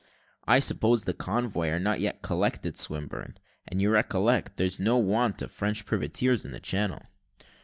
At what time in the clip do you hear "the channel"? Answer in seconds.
6.53-7.03